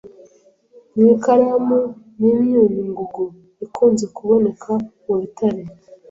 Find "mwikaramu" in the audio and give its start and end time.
0.97-1.79